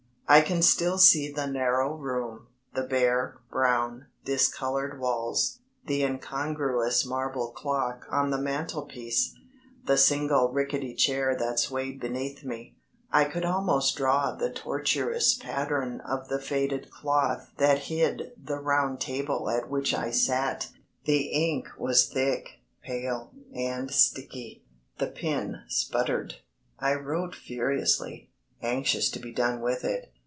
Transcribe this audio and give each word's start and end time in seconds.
I 0.33 0.39
can 0.39 0.61
still 0.61 0.97
see 0.97 1.29
the 1.29 1.45
narrow 1.45 1.93
room, 1.93 2.47
the 2.73 2.83
bare, 2.83 3.35
brown, 3.51 4.05
discoloured 4.23 4.97
walls, 4.97 5.59
the 5.87 6.03
incongruous 6.03 7.05
marble 7.05 7.49
clock 7.51 8.05
on 8.09 8.29
the 8.29 8.37
mantel 8.37 8.83
piece, 8.83 9.35
the 9.87 9.97
single 9.97 10.47
rickety 10.49 10.95
chair 10.95 11.35
that 11.35 11.59
swayed 11.59 11.99
beneath 11.99 12.45
me. 12.45 12.77
I 13.11 13.25
could 13.25 13.43
almost 13.43 13.97
draw 13.97 14.31
the 14.31 14.49
tortuous 14.49 15.33
pattern 15.33 15.99
of 15.99 16.29
the 16.29 16.39
faded 16.39 16.89
cloth 16.89 17.51
that 17.57 17.79
hid 17.89 18.31
the 18.41 18.57
round 18.61 19.01
table 19.01 19.49
at 19.49 19.69
which 19.69 19.93
I 19.93 20.11
sat. 20.11 20.69
The 21.03 21.23
ink 21.25 21.67
was 21.77 22.07
thick, 22.07 22.61
pale, 22.83 23.33
and 23.53 23.91
sticky; 23.91 24.63
the 24.97 25.07
pen 25.07 25.63
spluttered. 25.67 26.35
I 26.79 26.93
wrote 26.93 27.35
furiously, 27.35 28.29
anxious 28.61 29.09
to 29.09 29.19
be 29.19 29.33
done 29.33 29.59
with 29.59 29.83
it. 29.83 30.07